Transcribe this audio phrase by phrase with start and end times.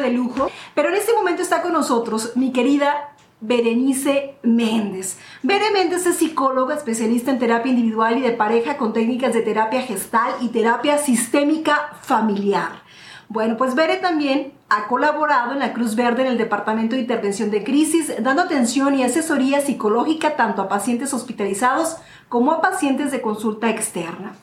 [0.00, 5.18] de lujo, pero en este momento está con nosotros mi querida Berenice Méndez.
[5.42, 9.82] Bere Méndez es psicóloga especialista en terapia individual y de pareja con técnicas de terapia
[9.82, 12.82] gestal y terapia sistémica familiar.
[13.28, 17.50] Bueno, pues Bere también ha colaborado en la Cruz Verde en el Departamento de Intervención
[17.50, 21.96] de Crisis, dando atención y asesoría psicológica tanto a pacientes hospitalizados
[22.28, 24.34] como a pacientes de consulta externa.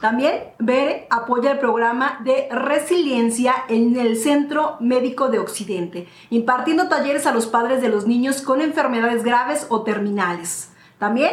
[0.00, 7.26] También Bere apoya el programa de resiliencia en el Centro Médico de Occidente, impartiendo talleres
[7.26, 10.70] a los padres de los niños con enfermedades graves o terminales.
[10.98, 11.32] También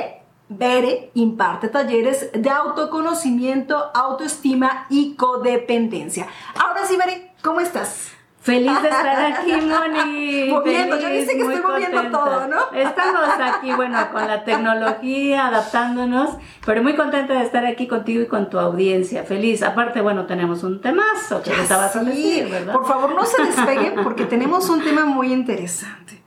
[0.49, 6.27] Bere imparte talleres de autoconocimiento, autoestima y codependencia.
[6.55, 8.11] Ahora sí, Bere, ¿cómo estás?
[8.45, 10.49] Feliz de estar aquí, Moni.
[10.51, 12.71] moviendo, yo dice que estoy moviendo todo, ¿no?
[12.73, 18.27] Estamos aquí, bueno, con la tecnología, adaptándonos, pero muy contenta de estar aquí contigo y
[18.27, 19.23] con tu audiencia.
[19.23, 19.63] Feliz.
[19.63, 22.73] Aparte, bueno, tenemos un temazo que estabas a decir, ¿verdad?
[22.73, 26.21] Por favor, no se despeguen porque tenemos un tema muy interesante.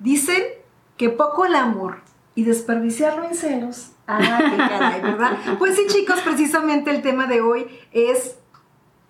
[0.00, 0.42] Dicen
[0.96, 2.02] que poco el amor
[2.34, 3.92] y desperdiciarlo en celos.
[4.08, 5.38] Ah, qué caray, ¿verdad?
[5.60, 8.40] Pues sí, chicos, precisamente el tema de hoy es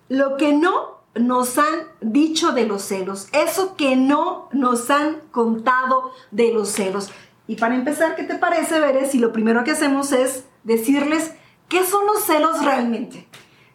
[0.09, 6.11] lo que no nos han dicho de los celos, eso que no nos han contado
[6.31, 7.11] de los celos.
[7.47, 9.11] Y para empezar, ¿qué te parece, Veres?
[9.11, 11.33] Si lo primero que hacemos es decirles
[11.69, 13.27] qué son los celos realmente.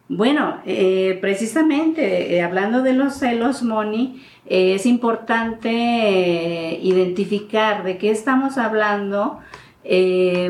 [0.09, 5.71] Bueno, eh, precisamente eh, hablando de los celos, Moni, eh, es importante
[6.83, 9.39] identificar de qué estamos hablando.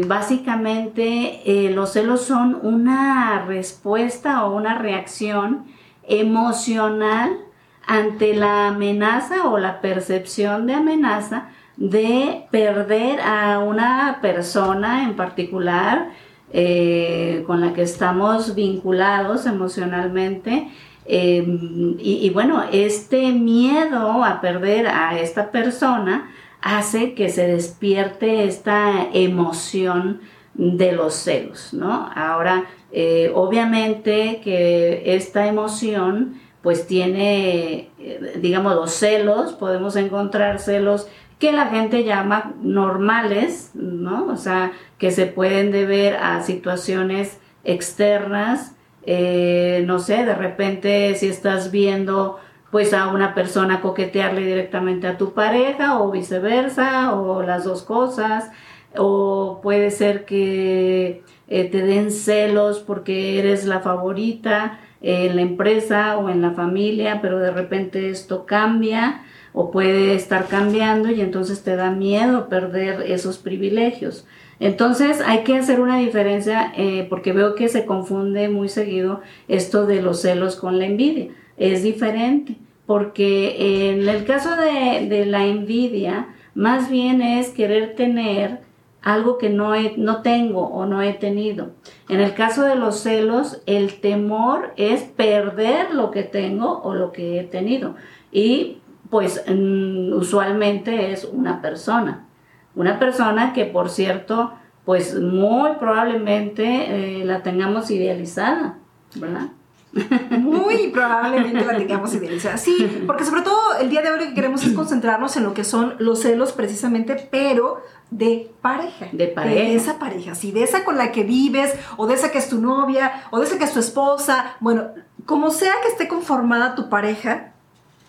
[0.06, 1.40] básicamente,
[1.74, 5.66] los celos son una respuesta o una reacción
[6.10, 7.38] emocional
[7.86, 16.10] ante la amenaza o la percepción de amenaza de perder a una persona en particular
[16.52, 20.68] eh, con la que estamos vinculados emocionalmente.
[21.06, 26.30] Em, y, y, bueno, este miedo a perder a esta persona
[26.60, 30.20] hace que se despierte esta emoción
[30.60, 32.10] de los celos, ¿no?
[32.14, 41.08] Ahora, eh, obviamente que esta emoción pues tiene, eh, digamos, los celos, podemos encontrar celos
[41.38, 44.26] que la gente llama normales, ¿no?
[44.26, 51.28] O sea, que se pueden deber a situaciones externas, eh, no sé, de repente si
[51.28, 52.38] estás viendo
[52.70, 58.50] pues a una persona coquetearle directamente a tu pareja o viceversa o las dos cosas,
[58.96, 66.18] o puede ser que eh, te den celos porque eres la favorita en la empresa
[66.18, 71.62] o en la familia, pero de repente esto cambia o puede estar cambiando y entonces
[71.62, 74.26] te da miedo perder esos privilegios.
[74.60, 79.86] Entonces hay que hacer una diferencia eh, porque veo que se confunde muy seguido esto
[79.86, 81.30] de los celos con la envidia.
[81.56, 88.69] Es diferente porque en el caso de, de la envidia, más bien es querer tener
[89.02, 91.70] algo que no, no tengo o no he tenido.
[92.08, 97.12] En el caso de los celos, el temor es perder lo que tengo o lo
[97.12, 97.94] que he tenido.
[98.30, 98.78] Y
[99.08, 102.26] pues mm, usualmente es una persona.
[102.74, 104.52] Una persona que, por cierto,
[104.84, 108.78] pues muy probablemente eh, la tengamos idealizada,
[109.16, 109.48] ¿verdad?
[109.92, 112.56] Muy probablemente la tengamos idealizada.
[112.56, 115.54] Sí, porque sobre todo el día de hoy lo que queremos es concentrarnos en lo
[115.54, 119.08] que son los celos precisamente, pero de pareja.
[119.12, 119.54] De pareja.
[119.54, 122.48] De esa pareja, sí, de esa con la que vives, o de esa que es
[122.48, 124.56] tu novia, o de esa que es tu esposa.
[124.60, 124.88] Bueno,
[125.26, 127.52] como sea que esté conformada tu pareja,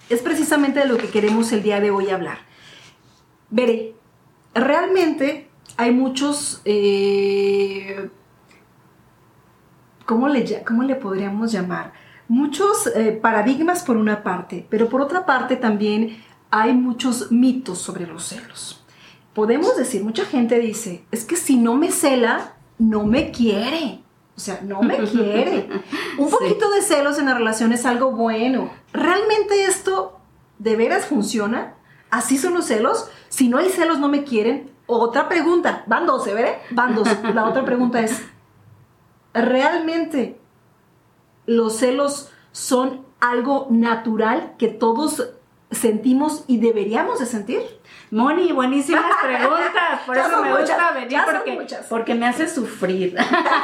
[0.09, 2.39] es precisamente de lo que queremos el día de hoy hablar.
[3.49, 3.95] Veré,
[4.53, 6.61] realmente hay muchos...
[6.65, 8.09] Eh,
[10.11, 11.93] ¿cómo, le, ¿Cómo le podríamos llamar?
[12.27, 16.17] Muchos eh, paradigmas por una parte, pero por otra parte también
[16.49, 18.81] hay muchos mitos sobre los celos
[19.33, 24.03] podemos decir, mucha gente dice, es que si no me cela, no me quiere.
[24.35, 25.69] O sea, no me quiere.
[26.17, 28.71] Un poquito de celos en la relación es algo bueno.
[28.93, 30.19] ¿Realmente esto
[30.59, 31.75] de veras funciona?
[32.09, 33.09] ¿Así son los celos?
[33.29, 34.71] Si no hay celos, no me quieren.
[34.85, 36.57] Otra pregunta, van dos, ¿eh?
[36.71, 37.07] Van dos.
[37.33, 38.21] La otra pregunta es,
[39.33, 40.39] ¿realmente
[41.45, 45.31] los celos son algo natural que todos
[45.71, 47.61] sentimos y deberíamos de sentir?
[48.11, 50.01] Moni, buenísimas preguntas.
[50.05, 51.19] Por eso me gusta venir
[51.89, 53.15] porque, me hace sufrir.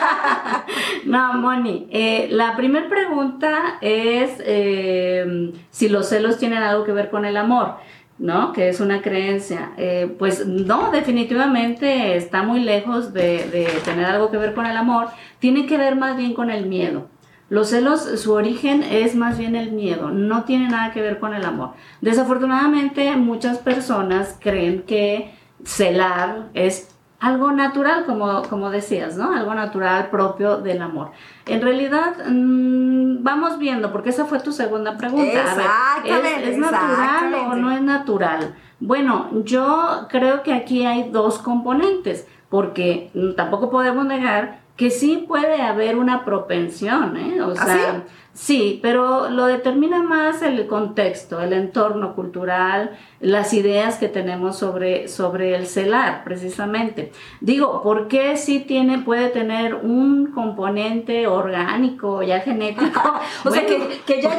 [1.06, 7.10] no, Moni, eh, la primera pregunta es eh, si los celos tienen algo que ver
[7.10, 7.76] con el amor.
[8.20, 8.54] ¿No?
[8.54, 9.72] Que es una creencia.
[9.78, 14.78] Eh, pues no, definitivamente está muy lejos de, de, tener algo que ver con el
[14.78, 15.08] amor.
[15.40, 17.08] Tiene que ver más bien con el miedo.
[17.50, 21.34] Los celos, su origen es más bien el miedo, no tiene nada que ver con
[21.34, 21.72] el amor.
[22.02, 25.34] Desafortunadamente, muchas personas creen que
[25.64, 29.32] celar es algo natural, como, como decías, ¿no?
[29.32, 31.12] Algo natural propio del amor.
[31.48, 35.42] En realidad, mm, vamos viendo, porque esa fue tu segunda pregunta.
[35.42, 36.52] Exactamente.
[36.52, 37.67] ¿es, natural o no es
[38.00, 38.56] natural?
[38.80, 45.62] Bueno, yo creo que aquí hay dos componentes, porque tampoco podemos negar que sí puede
[45.62, 47.42] haber una propensión, ¿eh?
[47.42, 48.04] O ¿Ah, sea,
[48.38, 48.80] sí?
[48.82, 55.56] pero lo determina más el contexto, el entorno cultural, las ideas que tenemos sobre, sobre
[55.56, 57.12] el celar, precisamente.
[57.42, 63.02] Digo, ¿por qué sí tiene, puede tener un componente orgánico, ya genético?
[63.44, 64.38] o sea, que, que ya,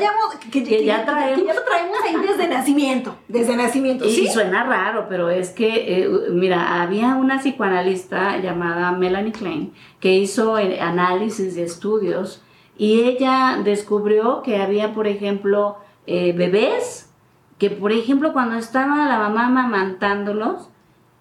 [0.50, 1.44] que, que, ya traemos.
[1.44, 4.24] ya lo traemos ahí desde nacimiento, desde nacimiento, y, ¿sí?
[4.26, 10.14] Y suena raro, pero es que, eh, mira, había una psicoanalista llamada Melanie Klein que
[10.14, 12.44] hizo análisis de estudios
[12.78, 17.10] y ella descubrió que había, por ejemplo, eh, bebés
[17.58, 20.70] que, por ejemplo, cuando estaba la mamá amamantándolos,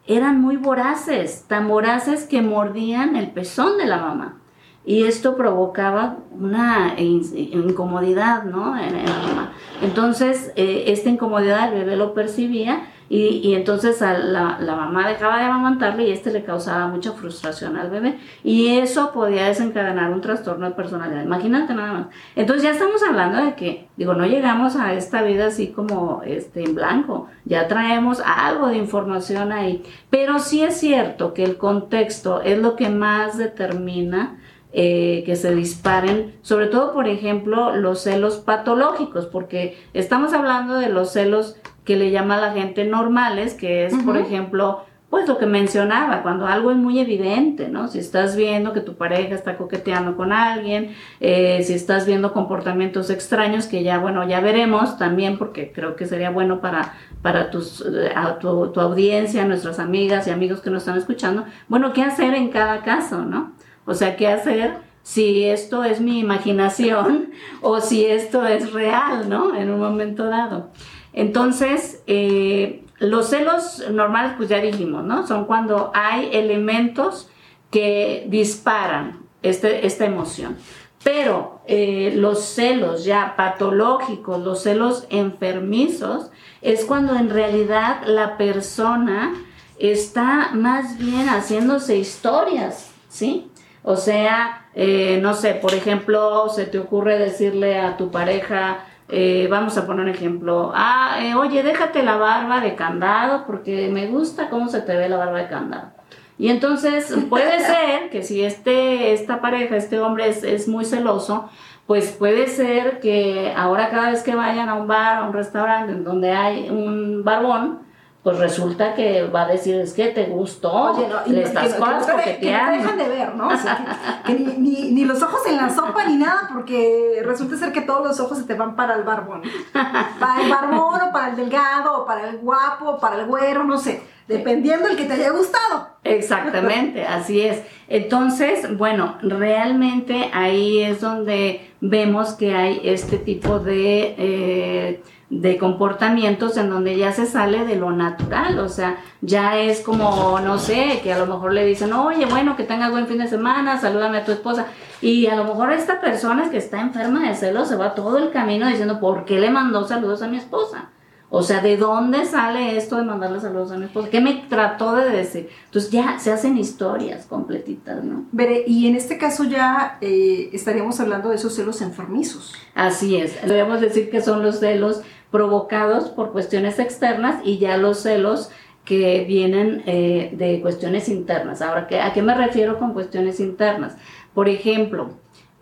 [0.06, 4.38] eran muy voraces, tan voraces que mordían el pezón de la mamá.
[4.86, 8.77] Y esto provocaba una incomodidad, ¿no?
[8.77, 9.54] En, la mamá.
[9.81, 15.45] Entonces, eh, esta incomodidad el bebé lo percibía y, y entonces la, mamá dejaba de
[15.45, 18.19] amamantarle y este le causaba mucha frustración al bebé.
[18.44, 21.24] Y eso podía desencadenar un trastorno de personalidad.
[21.24, 22.07] Imagínate nada más.
[22.36, 26.63] Entonces ya estamos hablando de que, digo, no llegamos a esta vida así como este,
[26.63, 27.27] en blanco.
[27.45, 29.83] Ya traemos algo de información ahí.
[30.09, 34.38] Pero sí es cierto que el contexto es lo que más determina
[34.74, 40.89] eh, que se disparen, sobre todo, por ejemplo, los celos patológicos, porque estamos hablando de
[40.89, 41.56] los celos
[41.88, 46.22] que le llama a la gente normales, que es, por ejemplo, pues lo que mencionaba,
[46.22, 47.88] cuando algo es muy evidente, ¿no?
[47.88, 53.10] Si estás viendo que tu pareja está coqueteando con alguien, eh, si estás viendo comportamientos
[53.10, 57.80] extraños, que ya, bueno, ya veremos también, porque creo que sería bueno para, para tus,
[57.81, 58.12] eh,
[58.42, 62.50] tu, tu audiencia, nuestras amigas y amigos que nos están escuchando, bueno, ¿qué hacer en
[62.50, 63.54] cada caso, ¿no?
[63.86, 64.74] O sea, ¿qué hacer
[65.04, 67.30] si esto es mi imaginación
[67.62, 69.56] o si esto es real, ¿no?
[69.56, 70.72] En un momento dado.
[71.18, 75.25] Entonces, eh, los celos normales, pues ya dijimos, ¿no?
[75.25, 77.28] Son cuando hay elementos
[77.72, 80.58] que disparan este, esta emoción.
[81.04, 86.30] Pero eh, los celos ya patológicos, los celos enfermizos,
[86.62, 89.34] es cuando en realidad la persona
[89.80, 93.50] está más bien haciéndose historias, ¿sí?
[93.81, 99.48] O sea, eh, no sé, por ejemplo, se te ocurre decirle a tu pareja, eh,
[99.50, 100.71] vamos a poner un ejemplo.
[100.75, 105.07] Ah, eh, oye, déjate la barba de candado porque me gusta cómo se te ve
[105.07, 105.92] la barba de candado.
[106.38, 111.50] Y entonces puede ser que si este, esta pareja, este hombre es, es, muy celoso,
[111.86, 115.94] pues puede ser que ahora cada vez que vayan a un bar, a un restaurante
[115.94, 117.87] en donde hay un barbón,
[118.27, 121.79] pues resulta que va a decir, es que te gustó, Oye, no, le estás que,
[121.79, 123.47] cosas que, que, no dejan de ver, ¿no?
[123.47, 127.56] O sea, que, ni, ni, ni, los ojos en la sopa ni nada, porque resulta
[127.56, 129.44] ser que todos los ojos se te van para el barbón.
[129.71, 133.63] Para el barbón o para el delgado, o para el guapo, o para el güero,
[133.63, 135.88] no sé, dependiendo el que te haya gustado.
[136.03, 137.63] Exactamente, así es.
[137.88, 144.15] Entonces, bueno, realmente ahí es donde vemos que hay este tipo de...
[144.18, 149.81] Eh, de comportamientos en donde ya se sale de lo natural, o sea, ya es
[149.81, 153.18] como, no sé, que a lo mejor le dicen, oye, bueno, que tengas buen fin
[153.18, 154.68] de semana, salúdame a tu esposa,
[155.02, 158.31] y a lo mejor esta persona que está enferma de celos se va todo el
[158.31, 160.90] camino diciendo, ¿por qué le mandó saludos a mi esposa?
[161.30, 164.09] O sea, ¿de dónde sale esto de mandarle saludos a mi esposa?
[164.09, 165.49] ¿Qué me trató de decir?
[165.66, 168.23] Entonces ya se hacen historias completitas, ¿no?
[168.31, 172.56] Veré, y en este caso ya eh, estaríamos hablando de esos celos enfermizos.
[172.73, 178.00] Así es, debemos decir que son los celos provocados por cuestiones externas y ya los
[178.00, 178.50] celos
[178.86, 181.62] que vienen eh, de cuestiones internas.
[181.62, 183.98] Ahora, ¿a qué me refiero con cuestiones internas?
[184.34, 185.10] Por ejemplo,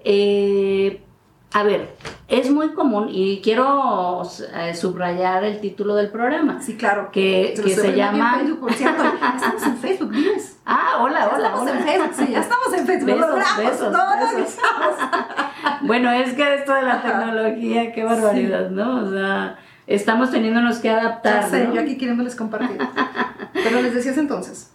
[0.04, 1.02] eh,
[1.52, 1.96] a ver,
[2.28, 4.22] es muy común y quiero
[4.56, 6.62] eh, subrayar el título del programa.
[6.62, 7.10] Sí, claro.
[7.12, 8.40] Que, que se llama.
[8.40, 9.04] Facebook, por cierto.
[9.36, 10.58] Estamos en Facebook, ¿vienes?
[10.66, 11.48] Ah, hola, hola.
[11.48, 11.80] Estamos hola.
[11.80, 13.08] en Facebook, sí, ya estamos en Facebook.
[13.08, 13.92] Besos, besos,
[14.36, 14.60] besos.
[15.86, 18.76] Bueno, es que esto de la tecnología, qué barbaridad, sí.
[18.76, 19.04] ¿no?
[19.04, 21.42] O sea, estamos teniéndonos que adaptar.
[21.42, 21.76] Ya sé, ¿no?
[21.76, 22.78] yo aquí queriéndoles compartir.
[23.54, 24.72] Pero les decías entonces.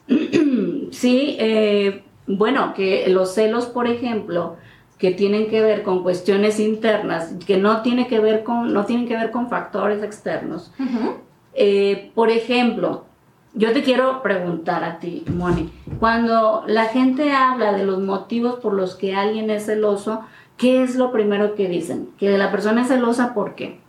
[0.91, 4.57] sí, eh, bueno, que los celos, por ejemplo
[5.01, 9.09] que tienen que ver con cuestiones internas, que no, tiene que ver con, no tienen
[9.09, 10.73] que ver con factores externos.
[10.79, 11.15] Uh -huh.
[11.55, 13.07] eh, por ejemplo,
[13.55, 18.75] yo te quiero preguntar a ti, Moni, cuando la gente habla de los motivos por
[18.75, 20.21] los que alguien es celoso,
[20.61, 22.11] ¿qué es lo primero que dicen?
[22.19, 23.81] Que la persona es celosa porque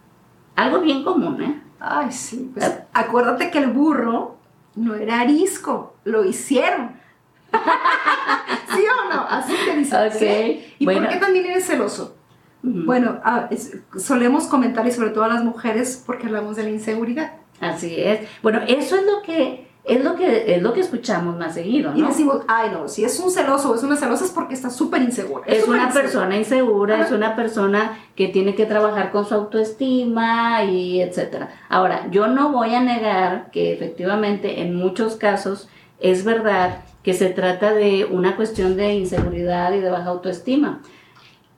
[0.56, 1.62] algo bien común, ¿eh?
[1.80, 4.38] Ay, sí, pues acuérdate que el burro
[4.76, 6.92] no era arisco, lo hicieron.
[8.74, 9.22] ¿Sí o no?
[9.28, 10.08] Así te dicen.
[10.08, 10.62] Ok.
[10.80, 11.02] ¿Y Bueno.
[11.02, 12.16] por qué también eres celoso?
[12.64, 16.70] Bueno, ah, es- solemos comentar y sobre todo a las mujeres porque hablamos de la
[16.70, 17.34] inseguridad.
[17.60, 18.22] Así es.
[18.44, 22.02] Bueno, eso es lo que es lo que es lo que escuchamos más seguido, Y
[22.02, 22.10] ¿no?
[22.10, 25.02] decimos, ay no, si es un celoso o es una celosa es porque está súper
[25.02, 25.44] insegura.
[25.48, 25.92] Es una insegura.
[26.02, 27.06] persona insegura, Ajá.
[27.06, 31.50] es una persona que tiene que trabajar con su autoestima y etcétera.
[31.68, 35.68] Ahora, yo no voy a negar que efectivamente en muchos casos
[36.00, 40.82] es verdad que se trata de una cuestión de inseguridad y de baja autoestima.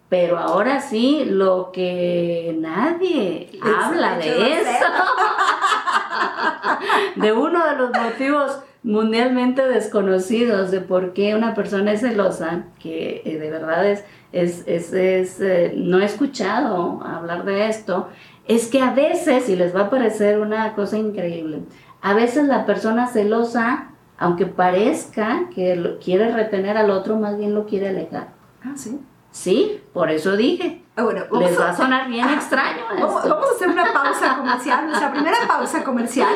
[0.07, 4.69] Pero ahora sí, lo que nadie habla de eso,
[7.15, 13.21] de uno de los motivos mundialmente desconocidos de por qué una persona es celosa, que
[13.25, 18.09] eh, de verdad es, es, es, es, eh, no he escuchado hablar de esto,
[18.45, 21.59] es que a veces, y les va a parecer una cosa increíble,
[22.01, 27.65] a veces la persona celosa, aunque parezca que quiere retener al otro, más bien lo
[27.65, 28.27] quiere alejar.
[28.63, 28.99] Ah, sí.
[29.33, 30.81] Sí, por eso dije.
[30.95, 32.35] Ah, bueno, Les va a sonar bien Ajá.
[32.35, 33.29] extraño vamos, esto.
[33.29, 36.33] vamos a hacer una pausa comercial, nuestra primera pausa comercial.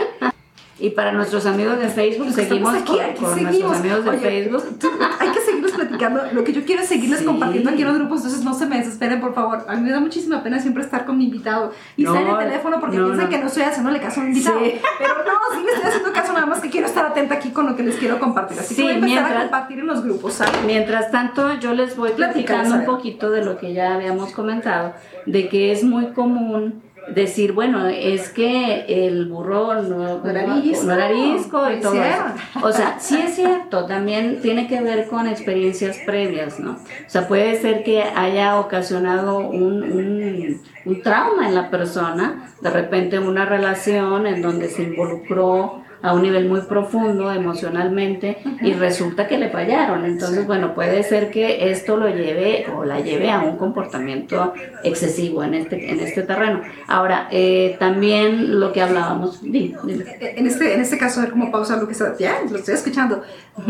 [0.79, 3.53] Y para nuestros amigos de Facebook, seguimos con, aquí, aquí con seguimos.
[3.53, 4.79] nuestros amigos de Oye, Facebook.
[4.79, 4.91] tú-
[5.97, 6.33] platicando.
[6.33, 7.25] Lo que yo quiero es seguirles Sí.
[7.25, 9.65] compartiendo aquí en los grupos, entonces no se me desesperen, por favor.
[9.67, 12.37] A mí me da muchísima pena siempre estar con mi invitado y No, en el
[12.37, 13.29] teléfono porque no, piensan no.
[13.31, 14.59] que no estoy haciéndole caso a un invitado.
[14.59, 14.73] Sí.
[14.99, 17.65] Pero no, sí me estoy haciendo caso, nada más que quiero estar atenta aquí con
[17.65, 18.59] lo que les quiero compartir.
[18.59, 20.51] Así Sí, que voy a empezar a mientras- compartir en los grupos, ¿sale?
[20.65, 24.93] Mientras tanto, yo les voy platicando a un poquito de lo que ya habíamos comentado,
[25.25, 26.81] de que es muy común
[27.13, 31.95] decir, bueno, es que el burro no, No era arisco, no era arisco y todo
[31.95, 32.23] eso.
[32.63, 36.71] O sea, sí es cierto, también tiene que ver con experiencias previas, ¿no?
[36.71, 42.69] O sea, puede ser que haya ocasionado un, un, un trauma en la persona, de
[42.69, 49.27] repente una relación en donde se involucró a un nivel muy profundo emocionalmente y resulta
[49.27, 50.05] que le fallaron.
[50.05, 55.43] Entonces, bueno, puede ser que esto lo lleve o la lleve a un comportamiento excesivo
[55.43, 56.61] en este, en este terreno.
[56.87, 61.31] Ahora, eh, también lo que hablábamos, di- di- En este, en este caso, a ver
[61.31, 62.15] cómo pausa lo que está.
[62.17, 63.23] Ya, lo estoy escuchando.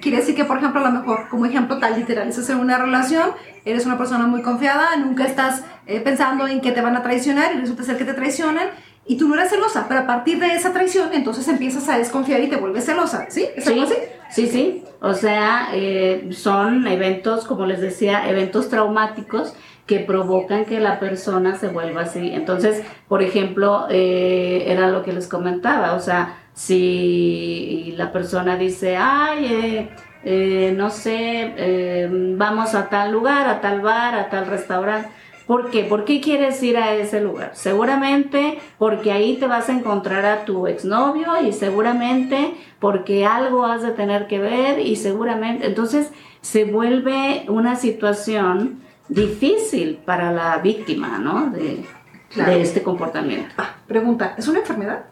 [0.00, 2.78] Quiere decir que, por ejemplo, a lo mejor, como ejemplo tal literal, estás en una
[2.78, 3.30] relación,
[3.66, 7.54] eres una persona muy confiada, nunca estás eh, pensando en que te van a traicionar
[7.54, 8.68] y resulta ser que te traicionan
[9.06, 12.40] y tú no eres celosa, pero a partir de esa traición, entonces empiezas a desconfiar
[12.40, 13.46] y te vuelves celosa, ¿sí?
[13.56, 14.02] ¿Es algo Sí, así?
[14.30, 14.84] sí, sí.
[15.00, 19.54] O sea, eh, son eventos, como les decía, eventos traumáticos
[19.86, 22.30] que provocan que la persona se vuelva así.
[22.32, 28.96] Entonces, por ejemplo, eh, era lo que les comentaba, o sea, si la persona dice,
[28.96, 29.90] ay, eh,
[30.24, 35.08] eh, no sé, eh, vamos a tal lugar, a tal bar, a tal restaurante.
[35.46, 35.84] ¿Por qué?
[35.84, 37.50] ¿Por qué quieres ir a ese lugar?
[37.54, 43.82] Seguramente porque ahí te vas a encontrar a tu exnovio y seguramente porque algo has
[43.82, 46.10] de tener que ver y seguramente entonces
[46.40, 51.50] se vuelve una situación difícil para la víctima, ¿no?
[51.50, 51.84] De,
[52.30, 52.50] Claro.
[52.50, 53.54] de este comportamiento.
[53.58, 55.04] Ah, pregunta, ¿es una enfermedad?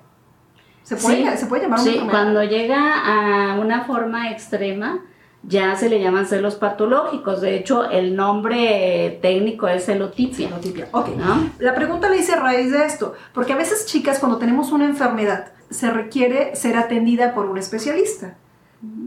[0.83, 2.11] ¿Se puede, Sí, ¿se puede llamar una sí, enfermedad?
[2.11, 4.99] cuando llega a una forma extrema,
[5.43, 7.41] ya se le llaman celos patológicos.
[7.41, 10.49] De hecho, el nombre técnico es celotipia.
[10.49, 10.89] Celotipia.
[10.93, 11.09] Ok.
[11.17, 11.51] ¿no?
[11.59, 14.85] La pregunta le hice a raíz de esto, porque a veces, chicas, cuando tenemos una
[14.85, 18.37] enfermedad, se requiere ser atendida por un especialista.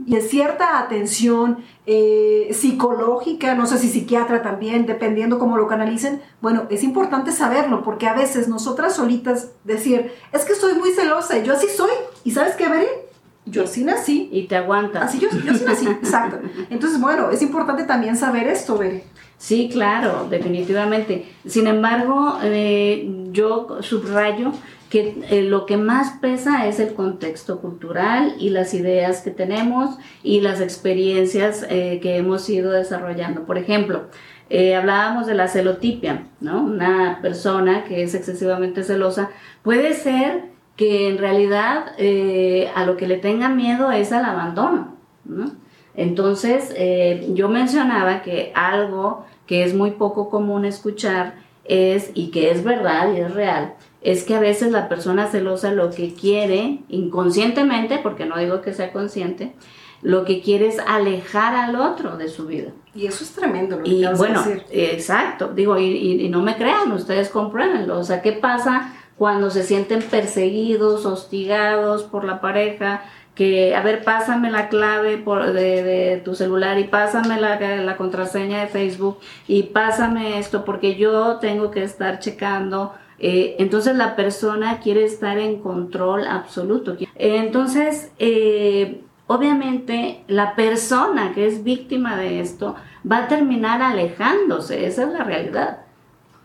[0.08, 6.22] Y es cierta atención eh, psicológica, no sé si psiquiatra también, dependiendo cómo lo canalicen.
[6.42, 11.38] Bueno, es importante saberlo, porque a veces nosotras solitas decir, es que soy muy celosa
[11.38, 11.92] y yo así soy.
[12.24, 13.04] ¿Y sabes qué, Beren?
[13.46, 14.30] Yo así nací.
[14.32, 15.04] Y te aguantas.
[15.04, 16.40] Así yo, yo sí nací, exacto.
[16.70, 19.04] Entonces, bueno, es importante también saber esto, Beren.
[19.38, 21.25] Sí, claro, definitivamente.
[21.46, 24.54] Sin embargo, eh, yo subrayo
[24.90, 29.98] que eh, lo que más pesa es el contexto cultural y las ideas que tenemos
[30.24, 33.46] y las experiencias eh, que hemos ido desarrollando.
[33.46, 34.06] Por ejemplo,
[34.50, 36.64] eh, hablábamos de la celotipia, ¿no?
[36.64, 39.32] Una persona que es excesivamente celosa
[39.64, 44.96] puede ser que en realidad eh, a lo que le tenga miedo es al abandono,
[45.25, 45.51] ¿no?
[45.96, 52.51] Entonces, eh, yo mencionaba que algo que es muy poco común escuchar es, y que
[52.51, 56.79] es verdad y es real, es que a veces la persona celosa lo que quiere,
[56.89, 59.53] inconscientemente, porque no digo que sea consciente,
[60.01, 62.70] lo que quiere es alejar al otro de su vida.
[62.94, 64.63] Y eso es tremendo lo que Y bueno, decir.
[64.70, 67.98] exacto, digo, y, y- y no me crean, ustedes compruébenlo.
[68.00, 73.03] O sea, ¿qué pasa cuando se sienten perseguidos, hostigados por la pareja?
[73.36, 78.62] que, a ver, pásame la clave por, de, tu celular y pásame la, la, contraseña
[78.62, 82.93] de Facebook y pásame esto porque yo tengo que estar checando.
[83.19, 86.95] Eh, entonces la persona quiere estar en control absoluto.
[87.15, 92.75] Entonces, eh, obviamente, la persona que es víctima de esto
[93.10, 95.85] va a terminar alejándose, esa es la realidad.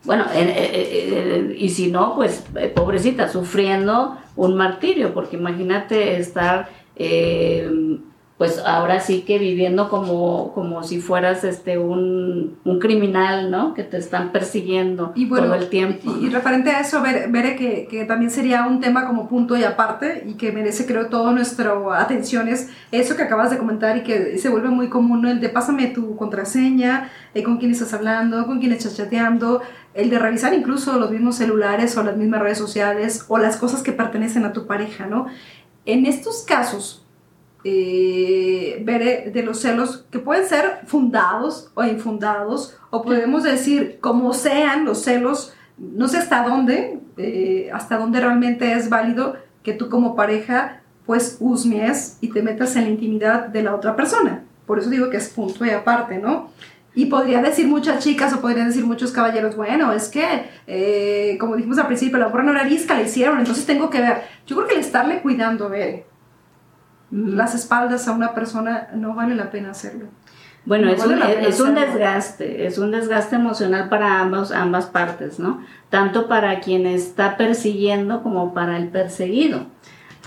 [0.04, 0.24] Bueno,
[1.56, 7.89] y si no, pues pobrecita, sufriendo un martirio, porque imagínate estar eh,
[8.40, 13.74] pues ahora sí que viviendo como, como si fueras este un, criminal, ¿no?
[13.74, 16.16] Que te están persiguiendo todo el tiempo.
[16.22, 20.24] Y, referente a eso, veré que, que, también sería un tema como punto y aparte
[20.26, 24.38] y que merece creo toda nuestra atención es eso que acabas de comentar y que
[24.38, 28.58] se vuelve muy común, el de pásame tu contraseña, eh, con quién estás hablando, con
[28.58, 29.60] quién estás chateando,
[29.92, 33.82] el de revisar incluso los mismos celulares o las mismas redes sociales o las cosas
[33.82, 35.26] que pertenecen a tu pareja, ¿no?
[35.84, 37.04] En estos casos,
[37.64, 44.32] eh, ver de los celos que pueden ser fundados o infundados, o podemos decir, como
[44.32, 49.88] sean los celos, no sé hasta dónde, eh, hasta dónde realmente es válido que tú
[49.88, 54.44] como pareja pues husmes y te metas en la intimidad de la otra persona.
[54.66, 56.50] Por eso digo que es punto y aparte, ¿no?
[56.94, 60.24] Y podría decir muchas chicas o podrían decir muchos caballeros, bueno, es que,
[60.66, 64.00] eh, como dijimos al principio, la obra no era risca, la hicieron, entonces tengo que
[64.00, 64.22] ver.
[64.46, 66.04] Yo creo que el estarle cuidando, a ver,
[67.10, 70.06] las espaldas a una persona no vale la pena hacerlo.
[70.66, 75.64] Bueno, es, un, es un, desgaste, es un desgaste emocional para ambos, ambas partes, ¿no?
[75.88, 79.66] Tanto para quien está persiguiendo como para el perseguido.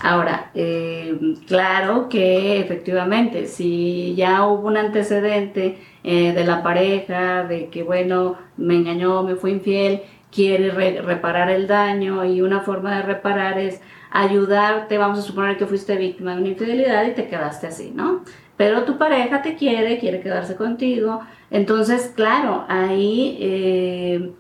[0.02, 7.68] Ahora, eh, claro que efectivamente, si ya hubo un antecedente eh, de la pareja, de
[7.68, 10.72] que, bueno, me engañó, me fue infiel, quiere
[11.02, 13.82] reparar el daño y una forma de reparar es
[14.14, 18.24] ayudarte, vamos a suponer que fuiste víctima de una infidelidad y te quedaste así, ¿no?
[18.56, 24.32] Pero tu pareja te quiere, quiere quedarse contigo, entonces, claro, ahí eh,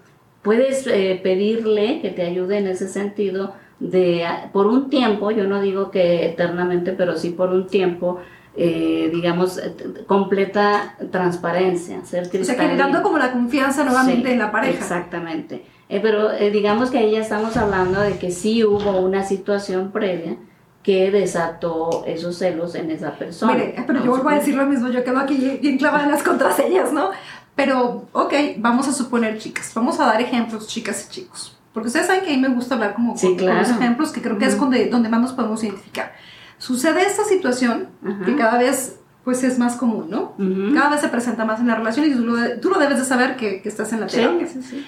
[0.43, 5.59] puedes eh, pedirle que te ayude en ese sentido de, por un tiempo, yo no
[5.59, 8.19] digo que eternamente, pero sí por un tiempo,
[8.55, 9.59] eh, digamos,
[10.05, 14.77] completa transparencia, ser O sea, generando como la confianza nuevamente en la pareja.
[14.77, 15.63] Exactamente.
[15.89, 19.91] Eh, pero eh, digamos que ahí ya estamos hablando de que sí hubo una situación
[19.91, 20.37] previa
[20.81, 23.53] que desató esos celos en esa persona.
[23.53, 26.23] Mire, pero yo vuelvo a decir lo mismo, yo quedo aquí bien clavada en las
[26.23, 27.11] contraseñas, ¿no?
[27.55, 31.57] Pero, ok, vamos a suponer, chicas, vamos a dar ejemplos, chicas y chicos.
[31.73, 34.37] Porque ustedes saben que a mí me gusta hablar como con, los ejemplos, que creo
[34.37, 36.13] que es donde, donde más nos podemos identificar.
[36.57, 37.89] Sucede esta situación
[38.25, 40.35] que cada vez pues es más común, ¿no?
[40.73, 43.05] Cada vez se presenta más en la relación y tú lo, tú lo debes de
[43.05, 44.47] saber que, que estás en la terapia.
[44.47, 44.85] Sí, sí, sí.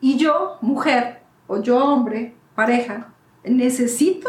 [0.00, 3.08] Y yo, mujer, o yo, hombre, pareja,
[3.44, 4.28] necesito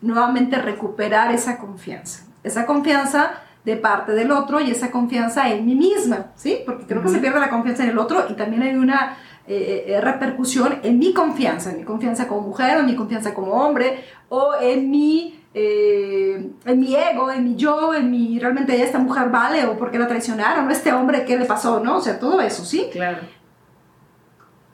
[0.00, 2.26] nuevamente recuperar esa confianza.
[2.42, 3.32] Esa confianza
[3.64, 6.58] de parte del otro y esa confianza en mí misma, ¿sí?
[6.66, 9.16] Porque creo que se pierde la confianza en el otro y también hay una
[9.46, 13.52] eh, eh, repercusión en mi confianza, en mi confianza como mujer, en mi confianza como
[13.52, 18.98] hombre, o en mi, eh, en mi ego, en mi yo, en mi realmente esta
[18.98, 21.78] mujer vale, o porque la traicionaron, o este hombre, ¿qué le pasó?
[21.80, 21.98] ¿No?
[21.98, 22.88] O sea, todo eso, ¿sí?
[22.92, 23.18] Claro.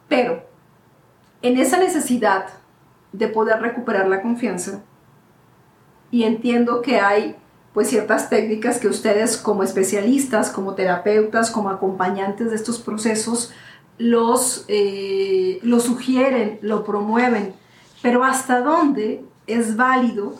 [0.08, 0.42] Pero
[1.42, 2.46] en esa necesidad
[3.12, 4.82] de poder recuperar la confianza,
[6.10, 7.36] y entiendo que hay
[7.72, 13.52] pues ciertas técnicas que ustedes como especialistas, como terapeutas, como acompañantes de estos procesos,
[13.98, 17.54] los, eh, sugieren, lo promueven,
[18.02, 20.34] pero hasta dónde es válido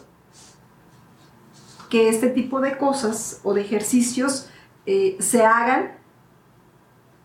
[1.90, 4.48] que este tipo de cosas o de ejercicios
[4.87, 5.97] eh, se hagan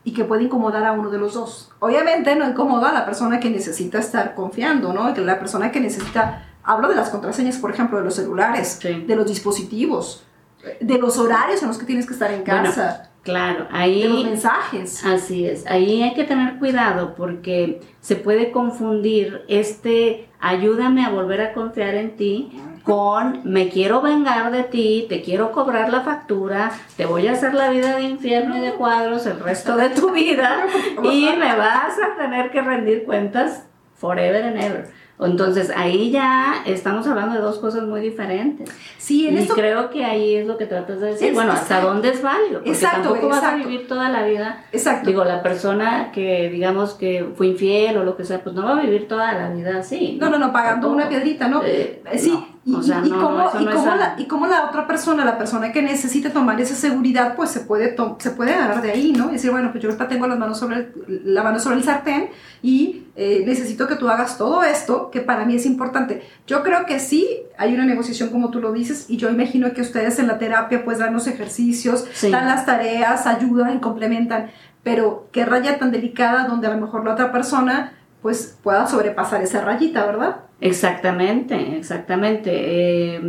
[0.03, 1.71] y que puede incomodar a uno de los dos.
[1.79, 5.13] Obviamente no incomoda a la persona que necesita estar confiando, ¿no?
[5.15, 9.27] La persona que necesita, hablo de las contraseñas, por ejemplo, de los celulares, de los
[9.27, 10.23] dispositivos,
[10.79, 13.11] de los horarios en los que tienes que estar en casa.
[13.23, 14.03] Claro, ahí...
[14.03, 15.03] De los mensajes.
[15.05, 21.41] Así es, ahí hay que tener cuidado porque se puede confundir este ayúdame a volver
[21.41, 22.51] a confiar en ti
[22.83, 27.53] con me quiero vengar de ti, te quiero cobrar la factura, te voy a hacer
[27.53, 30.65] la vida de infierno y de cuadros el resto de tu vida
[31.03, 35.02] y me vas a tener que rendir cuentas forever and ever.
[35.19, 38.69] Entonces ahí ya estamos hablando de dos cosas muy diferentes.
[38.97, 41.33] Sí, en y creo que ahí es lo que tratas de decir.
[41.33, 44.65] bueno, hasta dónde es válido, porque exacto, tampoco vas a vivir toda la vida.
[44.71, 45.09] Exacto.
[45.09, 48.77] Digo, la persona que digamos que fue infiel o lo que sea, pues no va
[48.77, 50.17] a vivir toda la vida así.
[50.19, 51.61] No, no, no, pagando una piedrita, ¿no?
[51.63, 53.09] Eh, sí, y,
[54.25, 58.31] cómo, la, otra persona, la persona que necesite tomar esa seguridad, pues se puede, se
[58.31, 59.29] puede agarrar de ahí, ¿no?
[59.29, 62.29] Y decir, bueno, pues yo ahorita tengo las manos sobre la mano sobre el sartén
[62.61, 66.23] y eh, necesito que tú hagas todo esto, que para mí es importante.
[66.47, 69.81] Yo creo que sí, hay una negociación como tú lo dices y yo imagino que
[69.81, 74.51] ustedes en la terapia pues dan los ejercicios, dan las tareas, ayudan y complementan,
[74.83, 77.91] pero qué raya tan delicada donde a lo mejor la otra persona
[78.23, 80.37] pues pueda sobrepasar esa rayita, ¿verdad?
[80.61, 82.51] Exactamente, exactamente.
[82.53, 83.21] Eh,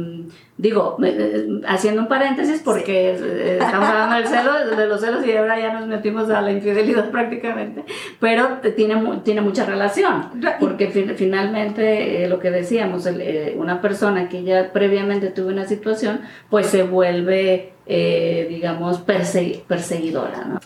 [0.56, 3.10] digo, eh, eh, haciendo un paréntesis porque
[3.58, 7.10] estamos hablando del celo, de los celos y ahora ya nos metimos a la infidelidad
[7.10, 7.84] prácticamente,
[8.20, 10.26] pero tiene, tiene mucha relación,
[10.60, 13.08] porque finalmente lo que decíamos,
[13.56, 20.60] una persona que ya previamente tuvo una situación, pues se vuelve, digamos, perseguidora, ¿no?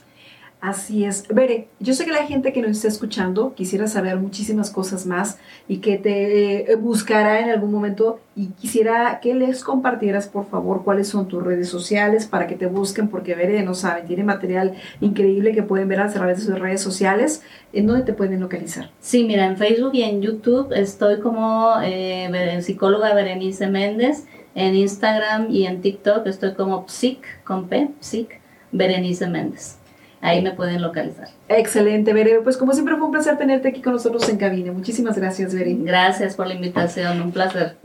[0.61, 1.29] Así es.
[1.29, 5.39] Bere, yo sé que la gente que nos está escuchando quisiera saber muchísimas cosas más
[5.69, 10.83] y que te eh, buscará en algún momento y quisiera que les compartieras, por favor,
[10.83, 14.75] cuáles son tus redes sociales para que te busquen, porque Bere, no saben, tiene material
[15.01, 17.43] increíble que pueden ver a través de sus redes sociales.
[17.73, 18.91] ¿En dónde te pueden localizar?
[19.01, 24.27] Sí, mira, en Facebook y en YouTube estoy como eh, psicóloga Berenice Méndez.
[24.57, 28.41] En Instagram y en TikTok estoy como psic, con P, psic,
[28.73, 29.78] Berenice Méndez.
[30.21, 31.29] Ahí me pueden localizar.
[31.49, 32.41] Excelente, Bere.
[32.41, 34.73] Pues como siempre fue un placer tenerte aquí con nosotros en cabina.
[34.73, 35.75] Muchísimas gracias, Bere.
[35.75, 37.77] Gracias por la invitación, un placer.